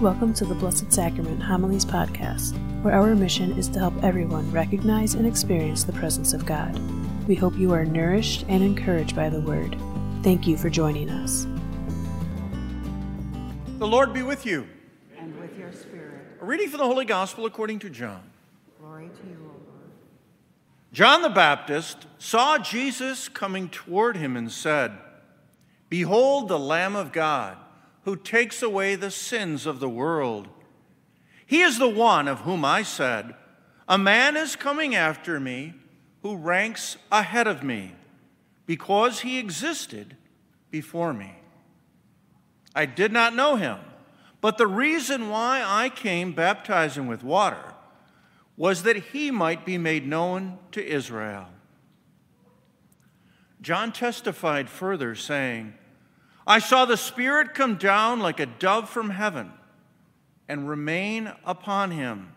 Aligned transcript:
Welcome 0.00 0.32
to 0.34 0.46
the 0.46 0.54
Blessed 0.54 0.90
Sacrament 0.90 1.42
Homilies 1.42 1.84
podcast, 1.84 2.54
where 2.82 2.94
our 2.94 3.14
mission 3.14 3.52
is 3.58 3.68
to 3.68 3.80
help 3.80 3.92
everyone 4.02 4.50
recognize 4.50 5.12
and 5.12 5.26
experience 5.26 5.84
the 5.84 5.92
presence 5.92 6.32
of 6.32 6.46
God. 6.46 6.80
We 7.28 7.34
hope 7.34 7.54
you 7.58 7.74
are 7.74 7.84
nourished 7.84 8.46
and 8.48 8.64
encouraged 8.64 9.14
by 9.14 9.28
the 9.28 9.42
Word. 9.42 9.76
Thank 10.22 10.46
you 10.46 10.56
for 10.56 10.70
joining 10.70 11.10
us. 11.10 11.46
The 13.78 13.86
Lord 13.86 14.14
be 14.14 14.22
with 14.22 14.46
you. 14.46 14.66
and 15.18 15.38
with 15.38 15.58
your 15.58 15.70
spirit. 15.70 16.24
A 16.40 16.46
reading 16.46 16.70
from 16.70 16.78
the 16.78 16.86
Holy 16.86 17.04
Gospel 17.04 17.44
according 17.44 17.80
to 17.80 17.90
John. 17.90 18.22
Glory 18.80 19.08
to 19.08 19.28
you, 19.28 19.36
O 19.38 19.48
Lord. 19.48 19.90
John 20.94 21.20
the 21.20 21.28
Baptist 21.28 22.06
saw 22.16 22.56
Jesus 22.56 23.28
coming 23.28 23.68
toward 23.68 24.16
him 24.16 24.34
and 24.34 24.50
said, 24.50 24.92
Behold 25.90 26.48
the 26.48 26.58
Lamb 26.58 26.96
of 26.96 27.12
God, 27.12 27.58
who 28.04 28.16
takes 28.16 28.62
away 28.62 28.94
the 28.94 29.10
sins 29.10 29.66
of 29.66 29.80
the 29.80 29.88
world. 29.88 30.48
He 31.46 31.60
is 31.60 31.78
the 31.78 31.88
one 31.88 32.28
of 32.28 32.40
whom 32.40 32.64
I 32.64 32.82
said, 32.82 33.34
A 33.88 33.98
man 33.98 34.36
is 34.36 34.56
coming 34.56 34.94
after 34.94 35.40
me 35.40 35.74
who 36.22 36.36
ranks 36.36 36.96
ahead 37.10 37.46
of 37.46 37.62
me, 37.62 37.94
because 38.66 39.20
he 39.20 39.38
existed 39.38 40.16
before 40.70 41.12
me. 41.12 41.34
I 42.74 42.86
did 42.86 43.12
not 43.12 43.34
know 43.34 43.56
him, 43.56 43.78
but 44.40 44.58
the 44.58 44.66
reason 44.66 45.28
why 45.28 45.62
I 45.64 45.88
came 45.88 46.32
baptizing 46.32 47.06
with 47.06 47.24
water 47.24 47.74
was 48.56 48.82
that 48.82 48.96
he 48.96 49.30
might 49.30 49.64
be 49.64 49.78
made 49.78 50.06
known 50.06 50.58
to 50.72 50.86
Israel. 50.86 51.48
John 53.60 53.92
testified 53.92 54.70
further, 54.70 55.14
saying, 55.14 55.74
I 56.50 56.58
saw 56.58 56.84
the 56.84 56.96
Spirit 56.96 57.54
come 57.54 57.76
down 57.76 58.18
like 58.18 58.40
a 58.40 58.46
dove 58.46 58.90
from 58.90 59.10
heaven 59.10 59.52
and 60.48 60.68
remain 60.68 61.30
upon 61.44 61.92
him. 61.92 62.32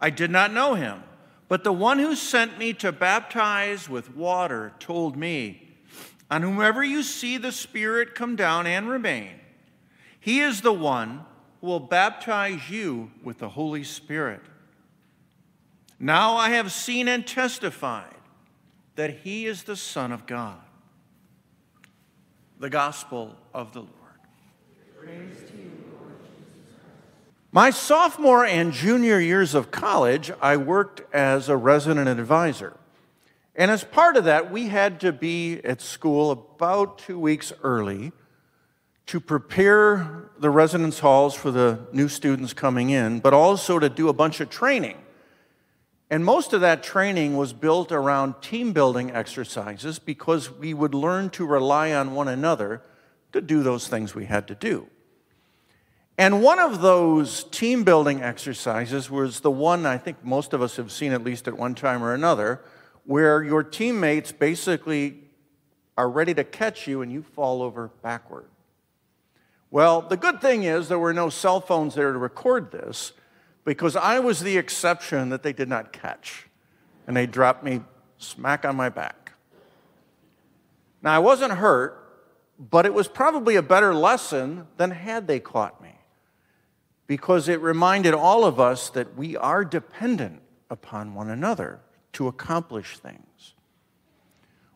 I 0.00 0.10
did 0.10 0.30
not 0.30 0.52
know 0.52 0.74
him, 0.74 1.02
but 1.48 1.64
the 1.64 1.72
one 1.72 1.98
who 1.98 2.14
sent 2.14 2.58
me 2.58 2.72
to 2.74 2.92
baptize 2.92 3.88
with 3.88 4.14
water 4.14 4.72
told 4.78 5.16
me, 5.16 5.68
On 6.30 6.42
whomever 6.42 6.84
you 6.84 7.02
see 7.02 7.38
the 7.38 7.50
Spirit 7.50 8.14
come 8.14 8.36
down 8.36 8.68
and 8.68 8.88
remain, 8.88 9.40
he 10.20 10.38
is 10.38 10.60
the 10.60 10.72
one 10.72 11.24
who 11.60 11.66
will 11.66 11.80
baptize 11.80 12.70
you 12.70 13.10
with 13.24 13.38
the 13.38 13.48
Holy 13.48 13.82
Spirit. 13.82 14.42
Now 15.98 16.36
I 16.36 16.50
have 16.50 16.70
seen 16.70 17.08
and 17.08 17.26
testified 17.26 18.14
that 18.94 19.10
he 19.24 19.46
is 19.46 19.64
the 19.64 19.74
Son 19.74 20.12
of 20.12 20.24
God. 20.24 20.60
The 22.60 22.68
Gospel 22.68 23.34
of 23.54 23.72
the 23.72 23.80
Lord. 23.80 23.90
My 27.50 27.70
sophomore 27.70 28.44
and 28.44 28.70
junior 28.70 29.18
years 29.18 29.54
of 29.54 29.70
college, 29.70 30.30
I 30.42 30.58
worked 30.58 31.00
as 31.14 31.48
a 31.48 31.56
resident 31.56 32.06
advisor. 32.06 32.76
And 33.56 33.70
as 33.70 33.82
part 33.82 34.18
of 34.18 34.24
that, 34.24 34.52
we 34.52 34.68
had 34.68 35.00
to 35.00 35.10
be 35.10 35.60
at 35.64 35.80
school 35.80 36.30
about 36.30 36.98
two 36.98 37.18
weeks 37.18 37.50
early 37.62 38.12
to 39.06 39.20
prepare 39.20 40.28
the 40.38 40.50
residence 40.50 40.98
halls 40.98 41.34
for 41.34 41.50
the 41.50 41.80
new 41.92 42.08
students 42.08 42.52
coming 42.52 42.90
in, 42.90 43.20
but 43.20 43.32
also 43.32 43.78
to 43.78 43.88
do 43.88 44.10
a 44.10 44.12
bunch 44.12 44.38
of 44.40 44.50
training. 44.50 44.98
And 46.10 46.24
most 46.24 46.52
of 46.52 46.60
that 46.62 46.82
training 46.82 47.36
was 47.36 47.52
built 47.52 47.92
around 47.92 48.42
team 48.42 48.72
building 48.72 49.12
exercises 49.12 50.00
because 50.00 50.50
we 50.50 50.74
would 50.74 50.92
learn 50.92 51.30
to 51.30 51.46
rely 51.46 51.92
on 51.92 52.14
one 52.14 52.26
another 52.26 52.82
to 53.32 53.40
do 53.40 53.62
those 53.62 53.86
things 53.86 54.12
we 54.12 54.24
had 54.24 54.48
to 54.48 54.56
do. 54.56 54.88
And 56.18 56.42
one 56.42 56.58
of 56.58 56.82
those 56.82 57.44
team 57.44 57.84
building 57.84 58.22
exercises 58.22 59.08
was 59.08 59.40
the 59.40 59.52
one 59.52 59.86
I 59.86 59.98
think 59.98 60.24
most 60.24 60.52
of 60.52 60.60
us 60.60 60.76
have 60.76 60.90
seen 60.90 61.12
at 61.12 61.22
least 61.22 61.46
at 61.46 61.56
one 61.56 61.76
time 61.76 62.02
or 62.02 62.12
another, 62.12 62.60
where 63.04 63.42
your 63.42 63.62
teammates 63.62 64.32
basically 64.32 65.16
are 65.96 66.10
ready 66.10 66.34
to 66.34 66.44
catch 66.44 66.88
you 66.88 67.02
and 67.02 67.12
you 67.12 67.22
fall 67.22 67.62
over 67.62 67.88
backward. 68.02 68.48
Well, 69.70 70.02
the 70.02 70.16
good 70.16 70.40
thing 70.40 70.64
is 70.64 70.88
there 70.88 70.98
were 70.98 71.14
no 71.14 71.30
cell 71.30 71.60
phones 71.60 71.94
there 71.94 72.12
to 72.12 72.18
record 72.18 72.72
this 72.72 73.12
because 73.64 73.96
I 73.96 74.18
was 74.18 74.40
the 74.40 74.56
exception 74.56 75.28
that 75.30 75.42
they 75.42 75.52
did 75.52 75.68
not 75.68 75.92
catch. 75.92 76.46
And 77.06 77.16
they 77.16 77.26
dropped 77.26 77.64
me 77.64 77.80
smack 78.18 78.64
on 78.64 78.76
my 78.76 78.88
back. 78.88 79.32
Now, 81.02 81.14
I 81.14 81.18
wasn't 81.18 81.52
hurt, 81.52 81.96
but 82.58 82.84
it 82.86 82.92
was 82.92 83.08
probably 83.08 83.56
a 83.56 83.62
better 83.62 83.94
lesson 83.94 84.66
than 84.76 84.90
had 84.90 85.26
they 85.26 85.40
caught 85.40 85.82
me 85.82 85.94
because 87.06 87.48
it 87.48 87.60
reminded 87.60 88.14
all 88.14 88.44
of 88.44 88.60
us 88.60 88.90
that 88.90 89.16
we 89.16 89.36
are 89.36 89.64
dependent 89.64 90.40
upon 90.70 91.14
one 91.14 91.28
another 91.28 91.80
to 92.12 92.28
accomplish 92.28 92.98
things. 92.98 93.54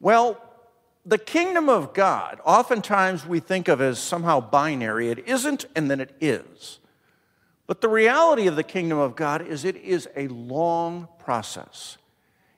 Well, 0.00 0.42
the 1.04 1.18
kingdom 1.18 1.68
of 1.68 1.94
God, 1.94 2.40
oftentimes 2.44 3.24
we 3.24 3.38
think 3.38 3.68
of 3.68 3.80
as 3.80 4.00
somehow 4.00 4.40
binary. 4.40 5.10
It 5.10 5.28
isn't, 5.28 5.66
and 5.76 5.88
then 5.88 6.00
it 6.00 6.16
is. 6.20 6.80
But 7.66 7.80
the 7.80 7.88
reality 7.88 8.46
of 8.46 8.56
the 8.56 8.62
kingdom 8.62 8.98
of 8.98 9.16
God 9.16 9.46
is 9.46 9.64
it 9.64 9.76
is 9.76 10.08
a 10.16 10.28
long 10.28 11.08
process. 11.18 11.98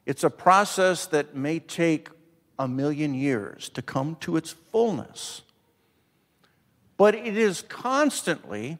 It's 0.04 0.24
a 0.24 0.30
process 0.30 1.06
that 1.06 1.34
may 1.34 1.58
take 1.58 2.08
a 2.58 2.68
million 2.68 3.14
years 3.14 3.68
to 3.70 3.82
come 3.82 4.16
to 4.20 4.36
its 4.36 4.52
fullness. 4.52 5.42
But 6.96 7.14
it 7.14 7.36
is 7.36 7.62
constantly, 7.62 8.78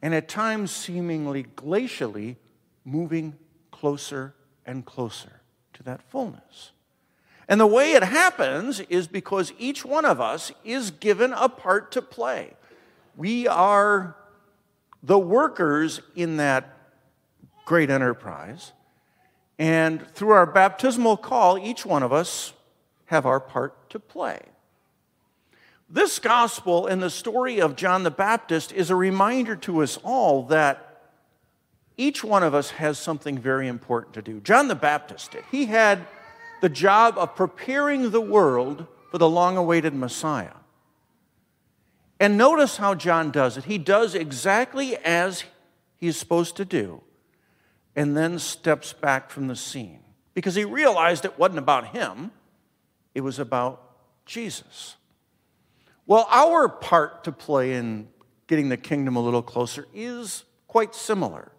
and 0.00 0.14
at 0.14 0.28
times 0.28 0.70
seemingly 0.70 1.44
glacially, 1.44 2.36
moving 2.84 3.36
closer 3.70 4.34
and 4.64 4.84
closer 4.84 5.40
to 5.74 5.82
that 5.82 6.02
fullness. 6.02 6.70
And 7.48 7.60
the 7.60 7.66
way 7.66 7.92
it 7.92 8.04
happens 8.04 8.80
is 8.80 9.08
because 9.08 9.52
each 9.58 9.84
one 9.84 10.04
of 10.04 10.20
us 10.20 10.52
is 10.64 10.90
given 10.90 11.32
a 11.32 11.48
part 11.48 11.92
to 11.92 12.02
play. 12.02 12.54
We 13.16 13.48
are 13.48 14.16
the 15.02 15.18
workers 15.18 16.00
in 16.14 16.36
that 16.36 16.76
great 17.64 17.90
enterprise. 17.90 18.72
And 19.58 20.06
through 20.08 20.30
our 20.30 20.46
baptismal 20.46 21.16
call, 21.16 21.58
each 21.58 21.84
one 21.84 22.02
of 22.02 22.12
us 22.12 22.52
have 23.06 23.26
our 23.26 23.40
part 23.40 23.90
to 23.90 23.98
play. 23.98 24.40
This 25.88 26.18
gospel 26.18 26.86
and 26.86 27.02
the 27.02 27.10
story 27.10 27.60
of 27.60 27.76
John 27.76 28.02
the 28.02 28.10
Baptist 28.10 28.72
is 28.72 28.88
a 28.88 28.96
reminder 28.96 29.56
to 29.56 29.82
us 29.82 29.98
all 30.02 30.44
that 30.44 30.88
each 31.98 32.24
one 32.24 32.42
of 32.42 32.54
us 32.54 32.70
has 32.70 32.98
something 32.98 33.36
very 33.36 33.68
important 33.68 34.14
to 34.14 34.22
do. 34.22 34.40
John 34.40 34.68
the 34.68 34.74
Baptist 34.74 35.32
did. 35.32 35.44
He 35.50 35.66
had 35.66 36.06
the 36.62 36.70
job 36.70 37.18
of 37.18 37.36
preparing 37.36 38.10
the 38.10 38.20
world 38.20 38.86
for 39.10 39.18
the 39.18 39.28
long 39.28 39.58
awaited 39.58 39.94
Messiah. 39.94 40.54
And 42.22 42.38
notice 42.38 42.76
how 42.76 42.94
John 42.94 43.32
does 43.32 43.56
it. 43.56 43.64
He 43.64 43.78
does 43.78 44.14
exactly 44.14 44.96
as 44.98 45.42
he's 45.96 46.16
supposed 46.16 46.54
to 46.54 46.64
do, 46.64 47.02
and 47.96 48.16
then 48.16 48.38
steps 48.38 48.92
back 48.92 49.28
from 49.28 49.48
the 49.48 49.56
scene 49.56 49.98
because 50.32 50.54
he 50.54 50.64
realized 50.64 51.24
it 51.24 51.36
wasn't 51.36 51.58
about 51.58 51.88
him, 51.88 52.30
it 53.12 53.22
was 53.22 53.40
about 53.40 53.96
Jesus. 54.24 54.94
Well, 56.06 56.28
our 56.30 56.68
part 56.68 57.24
to 57.24 57.32
play 57.32 57.72
in 57.72 58.06
getting 58.46 58.68
the 58.68 58.76
kingdom 58.76 59.16
a 59.16 59.20
little 59.20 59.42
closer 59.42 59.88
is 59.92 60.44
quite 60.68 60.94
similar. 60.94 61.50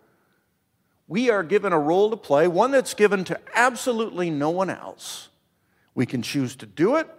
We 1.10 1.30
are 1.30 1.44
given 1.44 1.74
a 1.74 1.80
role 1.80 2.10
to 2.10 2.16
play, 2.16 2.48
one 2.48 2.72
that's 2.72 2.94
given 2.94 3.26
to 3.26 3.38
absolutely 3.54 4.30
no 4.30 4.50
one 4.50 4.70
else. 4.70 5.28
We 5.94 6.06
can 6.06 6.22
choose 6.22 6.56
to 6.56 6.66
do 6.66 6.96
it, 6.96 7.10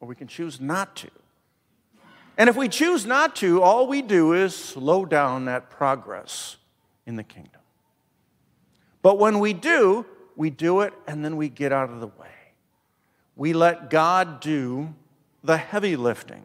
or 0.00 0.08
we 0.08 0.14
can 0.14 0.28
choose 0.28 0.62
not 0.62 0.96
to. 0.96 1.10
And 2.36 2.48
if 2.48 2.56
we 2.56 2.68
choose 2.68 3.04
not 3.04 3.36
to, 3.36 3.62
all 3.62 3.86
we 3.86 4.02
do 4.02 4.32
is 4.32 4.54
slow 4.56 5.04
down 5.04 5.44
that 5.44 5.70
progress 5.70 6.56
in 7.06 7.16
the 7.16 7.22
kingdom. 7.22 7.60
But 9.02 9.18
when 9.18 9.38
we 9.38 9.52
do, 9.52 10.06
we 10.36 10.50
do 10.50 10.80
it 10.80 10.94
and 11.06 11.24
then 11.24 11.36
we 11.36 11.48
get 11.48 11.72
out 11.72 11.90
of 11.90 12.00
the 12.00 12.06
way. 12.06 12.28
We 13.36 13.52
let 13.52 13.90
God 13.90 14.40
do 14.40 14.94
the 15.42 15.56
heavy 15.56 15.96
lifting, 15.96 16.44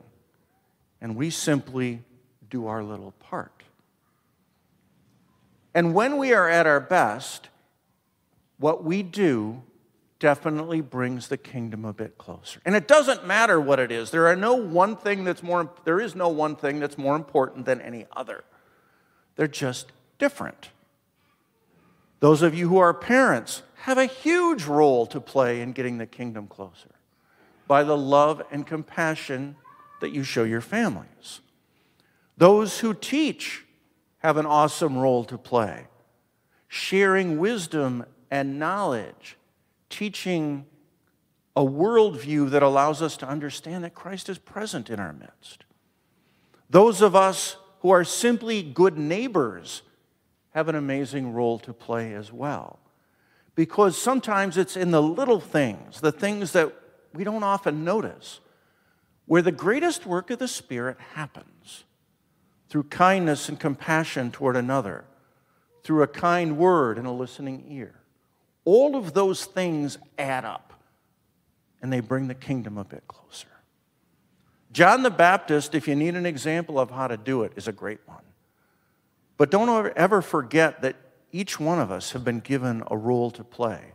and 1.00 1.16
we 1.16 1.30
simply 1.30 2.02
do 2.50 2.68
our 2.68 2.84
little 2.84 3.12
part. 3.12 3.64
And 5.76 5.94
when 5.94 6.18
we 6.18 6.34
are 6.34 6.50
at 6.50 6.66
our 6.66 6.80
best, 6.80 7.50
what 8.58 8.84
we 8.84 9.04
do 9.04 9.62
definitely 10.20 10.82
brings 10.82 11.28
the 11.28 11.38
kingdom 11.38 11.86
a 11.86 11.94
bit 11.94 12.18
closer. 12.18 12.60
And 12.66 12.76
it 12.76 12.88
doesn't 12.88 13.26
matter 13.26 13.60
what 13.60 13.80
it 13.80 13.92
is. 13.92 14.12
There 14.12 14.28
are 14.28 14.36
no 14.36 14.56
one 14.56 14.96
thing 14.96 15.24
that's 15.24 15.44
more 15.44 15.70
there 15.86 16.00
is 16.00 16.16
no 16.16 16.30
one 16.30 16.56
thing 16.56 16.80
that's 16.80 16.98
more 16.98 17.16
important 17.16 17.66
than 17.66 17.82
any 17.82 18.06
other. 18.16 18.44
They're 19.36 19.48
just 19.48 19.92
different. 20.18 20.70
Those 22.20 22.42
of 22.42 22.56
you 22.56 22.68
who 22.68 22.78
are 22.78 22.94
parents 22.94 23.62
have 23.82 23.98
a 23.98 24.06
huge 24.06 24.66
role 24.66 25.06
to 25.08 25.20
play 25.20 25.62
in 25.62 25.72
getting 25.72 26.00
the 26.00 26.08
kingdom 26.08 26.48
closer 26.48 26.90
by 27.68 27.84
the 27.84 27.98
love 27.98 28.42
and 28.52 28.66
compassion 28.66 29.56
that 30.02 30.12
you 30.12 30.24
show 30.24 30.44
your 30.44 30.62
families. 30.62 31.42
Those 32.38 32.80
who 32.80 32.94
teach 32.94 33.66
have 34.20 34.38
an 34.38 34.46
awesome 34.46 34.98
role 34.98 35.24
to 35.26 35.38
play, 35.38 35.88
sharing 36.68 37.38
wisdom 37.38 38.06
and 38.32 38.58
knowledge, 38.58 39.38
teaching 39.90 40.66
a 41.56 41.62
worldview 41.62 42.50
that 42.52 42.62
allows 42.62 43.02
us 43.02 43.18
to 43.18 43.28
understand 43.28 43.84
that 43.84 43.96
Christ 43.96 44.30
is 44.30 44.38
present 44.38 44.90
in 44.90 45.00
our 45.00 45.14
midst. 45.14 45.66
Those 46.70 47.02
of 47.02 47.16
us 47.16 47.58
who 47.80 47.90
are 47.90 48.04
simply 48.04 48.62
good 48.62 48.98
neighbors 48.98 49.82
have 50.52 50.68
an 50.68 50.76
amazing 50.76 51.34
role 51.34 51.60
to 51.60 51.74
play 51.74 52.14
as 52.14 52.32
well. 52.32 52.80
Because 53.56 54.00
sometimes 54.00 54.58
it's 54.58 54.78
in 54.78 54.92
the 54.92 55.02
little 55.02 55.40
things, 55.40 56.02
the 56.02 56.12
things 56.12 56.52
that 56.52 56.74
we 57.14 57.24
don't 57.24 57.44
often 57.44 57.84
notice, 57.84 58.40
where 59.26 59.42
the 59.42 59.52
greatest 59.52 60.06
work 60.06 60.30
of 60.30 60.40
the 60.40 60.48
Spirit 60.48 60.98
happens 61.16 61.84
through 62.70 62.84
kindness 62.84 63.50
and 63.50 63.60
compassion 63.60 64.32
toward 64.32 64.56
another, 64.56 65.06
through 65.84 66.04
a 66.04 66.08
kind 66.08 66.58
word 66.58 66.98
and 66.98 67.08
a 67.08 67.12
listening 67.12 67.66
ear. 67.70 67.96
All 68.68 68.98
of 68.98 69.14
those 69.14 69.46
things 69.46 69.98
add 70.18 70.44
up 70.44 70.74
and 71.82 71.92
they 71.92 72.02
bring 72.02 72.28
the 72.28 72.36
kingdom 72.36 72.78
a 72.78 72.84
bit 72.84 73.08
closer. 73.08 73.48
John 74.74 75.04
the 75.04 75.10
Baptist, 75.10 75.74
if 75.74 75.88
you 75.88 75.96
need 75.96 76.16
an 76.16 76.26
example 76.26 76.78
of 76.78 76.92
how 76.92 77.08
to 77.08 77.16
do 77.16 77.44
it, 77.44 77.54
is 77.56 77.70
a 77.70 77.72
great 77.72 78.02
one. 78.06 78.26
But 79.38 79.52
don't 79.52 79.88
ever 79.96 80.22
forget 80.22 80.82
that 80.82 80.98
each 81.32 81.62
one 81.62 81.80
of 81.80 81.92
us 81.92 82.12
have 82.12 82.26
been 82.26 82.42
given 82.42 82.84
a 82.92 82.98
role 82.98 83.32
to 83.32 83.44
play. 83.46 83.94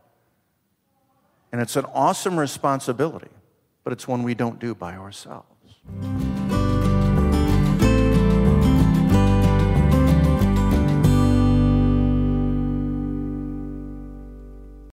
And 1.52 1.60
it's 1.60 1.76
an 1.76 1.84
awesome 1.92 2.40
responsibility, 2.40 3.28
but 3.84 3.92
it's 3.92 4.08
one 4.08 4.22
we 4.22 4.34
don't 4.34 4.58
do 4.58 4.74
by 4.74 4.96
ourselves. 4.96 6.31